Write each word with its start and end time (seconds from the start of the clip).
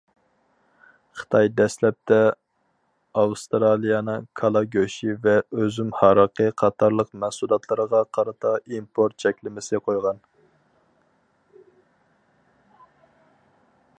خىتاي 1.19 1.49
دەسلەپتە 1.57 2.15
ئاۋسترالىيەنىڭ 3.23 4.25
كالا 4.41 4.63
گۆشى 4.75 5.13
ۋە 5.27 5.35
ئۈزۈم 5.59 5.91
ھارىقى 5.99 6.47
قاتارلىق 6.63 7.11
مەھسۇلاتلىرىغا 7.25 8.01
قارىتا 8.19 8.55
ئىمپورت 8.77 9.17
چەكلىمىسى 9.25 9.81
قويغان. 9.89 10.25